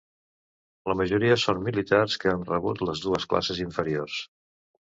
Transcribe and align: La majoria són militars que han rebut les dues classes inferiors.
La 0.91 0.95
majoria 1.01 1.35
són 1.41 1.61
militars 1.67 2.17
que 2.25 2.33
han 2.33 2.47
rebut 2.49 2.83
les 2.89 3.05
dues 3.07 3.31
classes 3.35 3.63
inferiors. 3.69 4.21